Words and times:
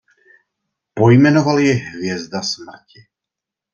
Pojmenoval 0.93 1.59
ji 1.59 1.71
Hvězda 1.73 2.41
smrti. 2.41 3.05